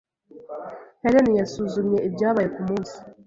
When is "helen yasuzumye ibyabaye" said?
1.03-2.47